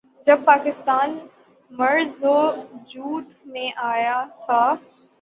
[0.27, 1.17] جب پاکستان
[1.71, 2.23] معرض
[2.23, 4.63] وجود میں آیا تھا۔